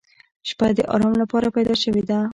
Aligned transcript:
•شپه 0.49 0.67
د 0.77 0.79
آرام 0.93 1.13
لپاره 1.21 1.47
پیدا 1.55 1.73
شوې 1.83 2.03
ده. 2.09 2.19